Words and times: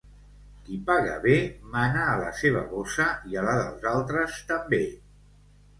Qui 0.69 0.77
paga 0.87 1.17
bé, 1.25 1.35
mana 1.75 2.07
a 2.15 2.15
la 2.23 2.33
seva 2.41 2.65
bossa 2.73 3.09
i 3.35 3.41
a 3.43 3.47
la 3.51 3.55
dels 3.61 3.89
altres 3.95 4.45
també. 4.55 4.83